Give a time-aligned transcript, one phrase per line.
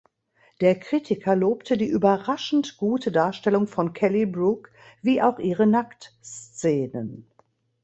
[0.61, 4.71] Der Kritiker lobte die „überraschend“ gute Darstellung von Kelly Brook
[5.03, 7.27] wie auch ihre Nacktszenen.